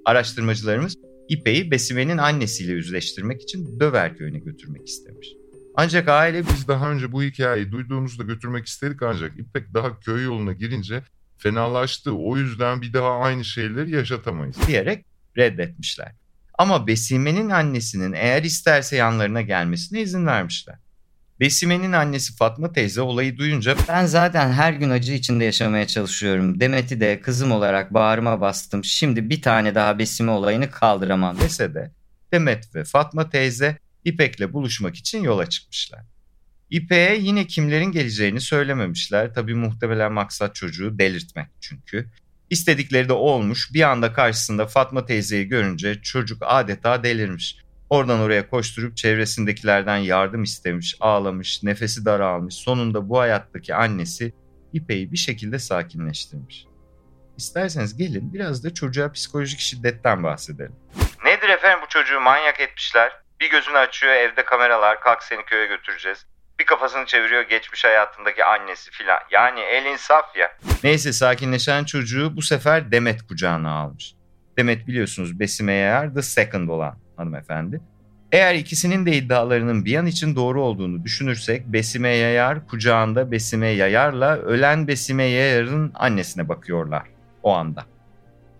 Araştırmacılarımız 0.04 0.94
İpek'i 1.28 1.70
Besime'nin 1.70 2.18
annesiyle 2.18 2.72
yüzleştirmek 2.72 3.42
için 3.42 3.80
Döver 3.80 4.16
köyüne 4.16 4.38
götürmek 4.38 4.88
istemiş. 4.88 5.37
Ancak 5.80 6.08
aile 6.08 6.46
biz 6.46 6.68
daha 6.68 6.90
önce 6.90 7.12
bu 7.12 7.22
hikayeyi 7.22 7.72
duyduğumuzda 7.72 8.22
götürmek 8.22 8.66
istedik 8.66 9.02
ancak 9.02 9.38
İpek 9.38 9.74
daha 9.74 10.00
köy 10.00 10.24
yoluna 10.24 10.52
girince 10.52 11.02
fenalaştı. 11.36 12.12
O 12.12 12.36
yüzden 12.36 12.82
bir 12.82 12.92
daha 12.92 13.18
aynı 13.18 13.44
şeyleri 13.44 13.90
yaşatamayız. 13.90 14.56
diyerek 14.66 15.04
reddetmişler. 15.36 16.12
Ama 16.58 16.86
Besime'nin 16.86 17.50
annesinin 17.50 18.12
eğer 18.12 18.42
isterse 18.42 18.96
yanlarına 18.96 19.40
gelmesine 19.40 20.00
izin 20.00 20.26
vermişler. 20.26 20.76
Besime'nin 21.40 21.92
annesi 21.92 22.36
Fatma 22.36 22.72
teyze 22.72 23.00
olayı 23.00 23.38
duyunca 23.38 23.76
ben 23.88 24.06
zaten 24.06 24.52
her 24.52 24.72
gün 24.72 24.90
acı 24.90 25.12
içinde 25.12 25.44
yaşamaya 25.44 25.86
çalışıyorum. 25.86 26.60
Demet'i 26.60 27.00
de 27.00 27.20
kızım 27.20 27.52
olarak 27.52 27.94
bağrıma 27.94 28.40
bastım. 28.40 28.84
Şimdi 28.84 29.30
bir 29.30 29.42
tane 29.42 29.74
daha 29.74 29.98
Besime 29.98 30.30
olayını 30.30 30.70
kaldıramam 30.70 31.40
dese 31.40 31.74
de 31.74 31.92
Demet 32.32 32.74
ve 32.74 32.84
Fatma 32.84 33.30
teyze 33.30 33.78
İpek'le 34.08 34.52
buluşmak 34.52 34.96
için 34.96 35.22
yola 35.22 35.46
çıkmışlar. 35.46 36.00
İpek'e 36.70 37.16
yine 37.20 37.46
kimlerin 37.46 37.92
geleceğini 37.92 38.40
söylememişler. 38.40 39.34
Tabi 39.34 39.54
muhtemelen 39.54 40.12
maksat 40.12 40.54
çocuğu 40.54 40.98
delirtmek 40.98 41.46
çünkü. 41.60 42.10
İstedikleri 42.50 43.08
de 43.08 43.12
olmuş. 43.12 43.74
Bir 43.74 43.82
anda 43.82 44.12
karşısında 44.12 44.66
Fatma 44.66 45.06
teyzeyi 45.06 45.48
görünce 45.48 46.02
çocuk 46.02 46.42
adeta 46.46 47.02
delirmiş. 47.02 47.56
Oradan 47.90 48.20
oraya 48.20 48.50
koşturup 48.50 48.96
çevresindekilerden 48.96 49.96
yardım 49.96 50.42
istemiş, 50.42 50.96
ağlamış, 51.00 51.62
nefesi 51.62 52.04
daralmış. 52.04 52.54
Sonunda 52.54 53.08
bu 53.08 53.18
hayattaki 53.18 53.74
annesi 53.74 54.32
İpek'i 54.72 55.12
bir 55.12 55.16
şekilde 55.16 55.58
sakinleştirmiş. 55.58 56.66
İsterseniz 57.36 57.96
gelin 57.96 58.32
biraz 58.34 58.64
da 58.64 58.74
çocuğa 58.74 59.12
psikolojik 59.12 59.60
şiddetten 59.60 60.22
bahsedelim. 60.22 60.76
Nedir 61.24 61.48
efendim 61.48 61.78
bu 61.84 61.88
çocuğu 61.88 62.20
manyak 62.20 62.60
etmişler? 62.60 63.12
Bir 63.40 63.50
gözünü 63.50 63.78
açıyor 63.78 64.12
evde 64.12 64.44
kameralar 64.44 65.00
kalk 65.00 65.22
seni 65.22 65.44
köye 65.44 65.66
götüreceğiz. 65.66 66.26
Bir 66.60 66.66
kafasını 66.66 67.06
çeviriyor 67.06 67.42
geçmiş 67.42 67.84
hayatındaki 67.84 68.44
annesi 68.44 68.90
filan. 68.90 69.18
Yani 69.30 69.60
el 69.60 69.84
insaf 69.84 70.36
ya. 70.36 70.52
Neyse 70.84 71.12
sakinleşen 71.12 71.84
çocuğu 71.84 72.36
bu 72.36 72.42
sefer 72.42 72.92
Demet 72.92 73.26
kucağına 73.26 73.70
almış. 73.70 74.14
Demet 74.58 74.86
biliyorsunuz 74.86 75.40
Besime 75.40 75.72
Yayar 75.72 76.14
the 76.14 76.22
second 76.22 76.68
olan 76.68 76.98
hanımefendi. 77.16 77.80
Eğer 78.32 78.54
ikisinin 78.54 79.06
de 79.06 79.12
iddialarının 79.12 79.84
bir 79.84 79.96
an 79.96 80.06
için 80.06 80.36
doğru 80.36 80.62
olduğunu 80.62 81.04
düşünürsek 81.04 81.66
Besime 81.66 82.08
Yayar 82.08 82.66
kucağında 82.66 83.30
Besime 83.30 83.68
Yayar'la 83.68 84.36
ölen 84.36 84.88
Besime 84.88 85.24
Yayar'ın 85.24 85.92
annesine 85.94 86.48
bakıyorlar 86.48 87.02
o 87.42 87.54
anda. 87.54 87.86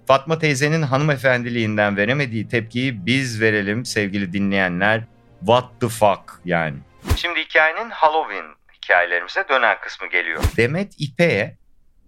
Fatma 0.09 0.39
teyzenin 0.39 0.83
hanımefendiliğinden 0.83 1.97
veremediği 1.97 2.49
tepkiyi 2.49 3.07
biz 3.07 3.41
verelim 3.41 3.85
sevgili 3.85 4.33
dinleyenler. 4.33 5.05
What 5.41 5.81
the 5.81 5.89
fuck 5.89 6.41
yani. 6.45 6.77
Şimdi 7.17 7.41
hikayenin 7.41 7.91
Halloween 7.91 8.45
hikayelerimize 8.77 9.45
dönen 9.49 9.77
kısmı 9.83 10.07
geliyor. 10.09 10.43
Demet 10.57 10.95
İpek'e 10.99 11.57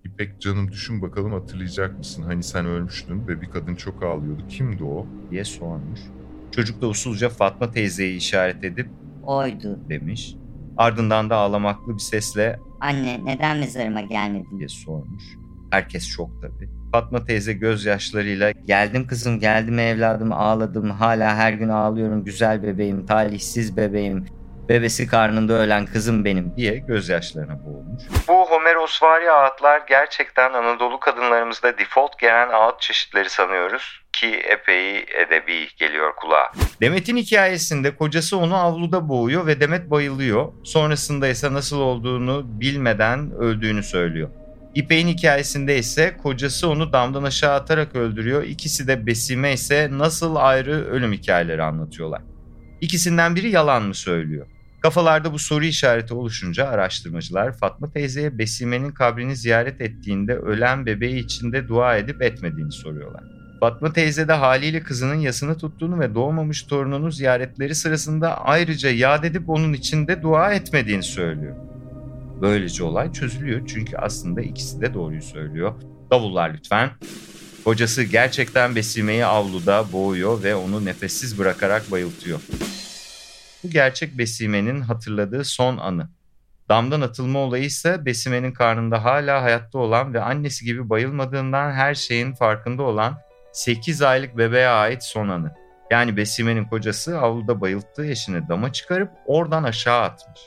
İpek 0.04 0.40
canım 0.40 0.72
düşün 0.72 1.02
bakalım 1.02 1.32
hatırlayacak 1.32 1.98
mısın? 1.98 2.22
Hani 2.22 2.42
sen 2.42 2.66
ölmüştün 2.66 3.28
ve 3.28 3.40
bir 3.40 3.50
kadın 3.50 3.74
çok 3.74 4.02
ağlıyordu. 4.02 4.48
Kimdi 4.48 4.84
o? 4.84 5.06
diye 5.30 5.44
sormuş. 5.44 6.00
Çocuk 6.54 6.82
da 6.82 6.86
usulca 6.86 7.28
Fatma 7.28 7.70
teyzeyi 7.70 8.16
işaret 8.16 8.64
edip 8.64 8.88
Oydu. 9.22 9.78
demiş. 9.88 10.34
Ardından 10.76 11.30
da 11.30 11.36
ağlamaklı 11.36 11.94
bir 11.94 12.02
sesle 12.02 12.58
Anne 12.80 13.20
neden 13.24 13.56
mezarıma 13.58 14.00
gelmedin? 14.00 14.58
diye 14.58 14.68
sormuş. 14.68 15.22
Herkes 15.70 16.04
şok 16.08 16.42
tabii. 16.42 16.79
Fatma 16.92 17.24
teyze 17.24 17.52
gözyaşlarıyla 17.52 18.50
geldim 18.50 19.06
kızım 19.06 19.40
geldim 19.40 19.78
evladım 19.78 20.32
ağladım 20.32 20.90
hala 20.90 21.36
her 21.36 21.52
gün 21.52 21.68
ağlıyorum 21.68 22.24
güzel 22.24 22.62
bebeğim 22.62 23.06
talihsiz 23.06 23.76
bebeğim 23.76 24.26
Bebesi 24.70 25.06
karnında 25.06 25.52
ölen 25.52 25.86
kızım 25.86 26.24
benim 26.24 26.56
diye 26.56 26.78
gözyaşlarına 26.78 27.64
boğulmuş. 27.64 28.02
Bu 28.28 28.50
Homerosvari 28.50 29.30
ağıtlar 29.30 29.82
gerçekten 29.88 30.52
Anadolu 30.52 31.00
kadınlarımızda 31.00 31.78
default 31.78 32.18
gelen 32.18 32.48
ağıt 32.48 32.80
çeşitleri 32.80 33.30
sanıyoruz 33.30 34.02
ki 34.12 34.26
epey 34.26 34.98
edebi 34.98 35.68
geliyor 35.76 36.12
kulağa. 36.16 36.52
Demet'in 36.80 37.16
hikayesinde 37.16 37.96
kocası 37.96 38.36
onu 38.36 38.56
avluda 38.56 39.08
boğuyor 39.08 39.46
ve 39.46 39.60
Demet 39.60 39.90
bayılıyor. 39.90 40.52
Sonrasında 40.64 41.28
ise 41.28 41.52
nasıl 41.52 41.80
olduğunu 41.80 42.60
bilmeden 42.60 43.30
öldüğünü 43.30 43.82
söylüyor. 43.82 44.30
İpek'in 44.74 45.08
hikayesinde 45.08 45.78
ise 45.78 46.16
kocası 46.22 46.68
onu 46.68 46.92
damdan 46.92 47.22
aşağı 47.22 47.54
atarak 47.54 47.96
öldürüyor. 47.96 48.42
İkisi 48.42 48.88
de 48.88 49.06
Besime 49.06 49.52
ise 49.52 49.88
nasıl 49.92 50.36
ayrı 50.36 50.84
ölüm 50.90 51.12
hikayeleri 51.12 51.62
anlatıyorlar. 51.62 52.22
İkisinden 52.80 53.36
biri 53.36 53.50
yalan 53.50 53.82
mı 53.82 53.94
söylüyor? 53.94 54.46
Kafalarda 54.82 55.32
bu 55.32 55.38
soru 55.38 55.64
işareti 55.64 56.14
oluşunca 56.14 56.68
araştırmacılar 56.68 57.52
Fatma 57.52 57.92
teyzeye 57.92 58.38
Besime'nin 58.38 58.90
kabrini 58.90 59.36
ziyaret 59.36 59.80
ettiğinde 59.80 60.36
ölen 60.36 60.86
bebeği 60.86 61.24
içinde 61.24 61.68
dua 61.68 61.96
edip 61.96 62.22
etmediğini 62.22 62.72
soruyorlar. 62.72 63.22
Fatma 63.60 63.92
teyze 63.92 64.28
de 64.28 64.32
haliyle 64.32 64.82
kızının 64.82 65.14
yasını 65.14 65.58
tuttuğunu 65.58 66.00
ve 66.00 66.14
doğmamış 66.14 66.62
torununu 66.62 67.10
ziyaretleri 67.10 67.74
sırasında 67.74 68.40
ayrıca 68.40 68.90
yad 68.90 69.24
edip 69.24 69.48
onun 69.48 69.72
içinde 69.72 70.22
dua 70.22 70.52
etmediğini 70.52 71.02
söylüyor. 71.02 71.69
Böylece 72.40 72.84
olay 72.84 73.12
çözülüyor 73.12 73.66
çünkü 73.66 73.96
aslında 73.96 74.40
ikisi 74.40 74.80
de 74.80 74.94
doğruyu 74.94 75.22
söylüyor. 75.22 75.74
Davullar 76.10 76.54
lütfen. 76.54 76.90
Kocası 77.64 78.02
gerçekten 78.02 78.76
Besime'yi 78.76 79.26
avluda 79.26 79.92
boğuyor 79.92 80.42
ve 80.42 80.54
onu 80.54 80.84
nefessiz 80.84 81.38
bırakarak 81.38 81.90
bayıltıyor. 81.90 82.40
Bu 83.64 83.70
gerçek 83.70 84.18
Besime'nin 84.18 84.80
hatırladığı 84.80 85.44
son 85.44 85.76
anı. 85.76 86.08
Damdan 86.68 87.00
atılma 87.00 87.38
olayı 87.38 87.64
ise 87.64 88.04
Besime'nin 88.06 88.52
karnında 88.52 89.04
hala 89.04 89.42
hayatta 89.42 89.78
olan 89.78 90.14
ve 90.14 90.20
annesi 90.20 90.64
gibi 90.64 90.90
bayılmadığından 90.90 91.72
her 91.72 91.94
şeyin 91.94 92.32
farkında 92.32 92.82
olan 92.82 93.18
8 93.52 94.02
aylık 94.02 94.38
bebeğe 94.38 94.68
ait 94.68 95.04
son 95.04 95.28
anı. 95.28 95.54
Yani 95.90 96.16
Besime'nin 96.16 96.64
kocası 96.64 97.18
avluda 97.18 97.60
bayılttığı 97.60 98.06
eşini 98.06 98.48
dama 98.48 98.72
çıkarıp 98.72 99.10
oradan 99.26 99.64
aşağı 99.64 100.02
atmış. 100.02 100.40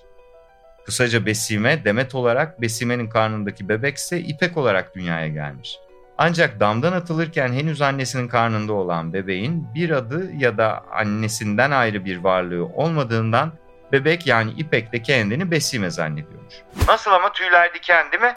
Kısaca 0.85 1.25
Besime, 1.25 1.85
Demet 1.85 2.15
olarak 2.15 2.61
Besime'nin 2.61 3.09
karnındaki 3.09 3.69
bebekse 3.69 4.19
İpek 4.19 4.57
olarak 4.57 4.95
dünyaya 4.95 5.27
gelmiş. 5.27 5.77
Ancak 6.17 6.59
damdan 6.59 6.93
atılırken 6.93 7.53
henüz 7.53 7.81
annesinin 7.81 8.27
karnında 8.27 8.73
olan 8.73 9.13
bebeğin 9.13 9.67
bir 9.75 9.89
adı 9.89 10.31
ya 10.37 10.57
da 10.57 10.83
annesinden 10.91 11.71
ayrı 11.71 12.05
bir 12.05 12.17
varlığı 12.17 12.65
olmadığından 12.65 13.51
bebek 13.91 14.27
yani 14.27 14.51
İpek 14.51 14.93
de 14.93 15.01
kendini 15.01 15.51
Besime 15.51 15.89
zannediyormuş. 15.89 16.53
Nasıl 16.87 17.11
ama 17.11 17.31
tüyler 17.31 17.73
diken 17.73 18.05
değil 18.11 18.23
mi? 18.23 18.33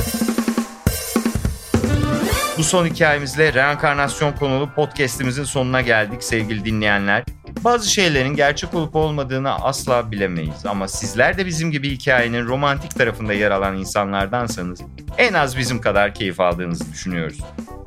Bu 2.59 2.63
son 2.63 2.87
hikayemizle 2.87 3.53
reenkarnasyon 3.53 4.33
konulu 4.33 4.71
podcast'imizin 4.71 5.45
sonuna 5.45 5.81
geldik 5.81 6.25
sevgili 6.25 6.65
dinleyenler. 6.65 7.23
Bazı 7.65 7.91
şeylerin 7.91 8.37
gerçek 8.37 8.75
olup 8.75 8.97
olmadığını 8.97 9.55
asla 9.55 10.11
bilemeyiz 10.11 10.67
ama 10.67 10.89
sizler 10.89 11.39
de 11.39 11.47
bizim 11.47 11.71
gibi 11.71 11.91
hikayenin 11.91 12.47
romantik 12.47 12.99
tarafında 12.99 13.33
yer 13.33 13.51
alan 13.51 13.77
insanlardansanız 13.77 14.81
en 15.19 15.35
az 15.35 15.57
bizim 15.59 15.81
kadar 15.81 16.15
keyif 16.15 16.41
aldığınızı 16.41 16.93
düşünüyoruz. 16.93 17.39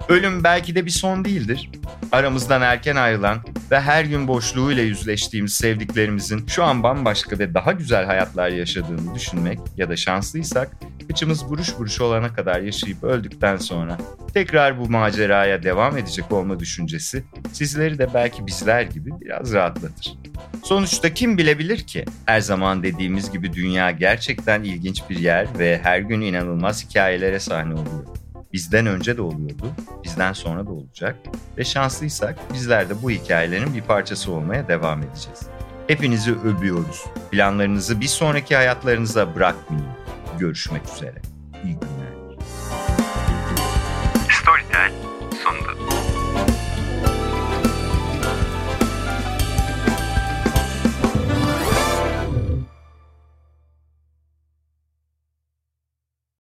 Ölüm 0.10 0.44
belki 0.44 0.76
de 0.76 0.86
bir 0.86 0.92
son 0.92 1.26
değildir. 1.26 1.70
Aramızdan 2.12 2.62
erken 2.62 2.96
ayrılan 2.96 3.38
ve 3.72 3.82
her 3.82 4.06
gün 4.06 4.28
boşluğuyla 4.28 4.84
yüzleştiğimiz 4.84 5.54
sevdiklerimizin 5.54 6.48
şu 6.48 6.64
an 6.64 6.84
bambaşka 6.84 7.40
ve 7.40 7.54
daha 7.54 7.72
güzel 7.72 8.06
hayatlar 8.06 8.50
yaşadığını 8.50 9.16
düşünmek 9.16 9.60
ya 9.78 9.90
da 9.90 9.96
şanslıysak 9.96 10.72
kıçımız 11.10 11.50
buruş 11.50 11.80
buruş 11.80 12.02
olana 12.02 12.34
kadar 12.34 12.62
yaşayıp 12.62 13.04
öldükten 13.04 13.58
sonra 13.58 13.98
tekrar 14.34 14.80
bu 14.80 14.90
maceraya 14.90 15.64
devam 15.64 15.98
edecek 15.98 16.32
olma 16.32 16.60
düşüncesi 16.60 17.24
sizleri 17.54 17.98
de 17.98 18.14
belki 18.14 18.48
bizler 18.48 18.82
gibi 18.82 19.10
biraz 19.22 19.54
rahatlatır. 19.54 20.18
Sonuçta 20.64 21.14
kim 21.14 21.38
bilebilir 21.38 21.78
ki? 21.78 22.06
Her 22.26 22.42
zaman 22.42 22.84
dediğimiz 22.84 23.32
gibi 23.32 23.54
dünya 23.54 23.92
gerçekten 23.92 24.64
ilginç 24.64 25.04
bir 25.10 25.20
yer 25.20 25.48
ve 25.60 25.80
her 25.84 26.00
gün 26.00 26.22
inanılmaz 26.22 26.86
hikayelere 26.86 27.40
sahne 27.40 27.74
oluyor. 27.74 28.06
Bizden 28.54 28.86
önce 28.86 29.18
de 29.18 29.22
oluyordu, 29.22 29.72
bizden 30.04 30.34
sonra 30.34 30.66
da 30.66 30.72
olacak 30.72 31.16
ve 31.58 31.64
şanslıysak 31.64 32.54
bizler 32.54 32.90
de 32.90 33.02
bu 33.04 33.12
hikayelerin 33.12 33.74
bir 33.74 33.82
parçası 33.82 34.32
olmaya 34.32 34.68
devam 34.68 35.00
edeceğiz. 35.00 35.40
Hepinizi 35.88 36.32
öpüyoruz. 36.32 37.06
Planlarınızı 37.32 38.02
bir 38.02 38.08
sonraki 38.08 38.56
hayatlarınıza 38.56 39.36
bırakmayın. 39.36 39.99
Görüşmek 40.40 40.82
üzere. 40.96 41.22
İyi 41.64 41.74
günler. 41.74 42.09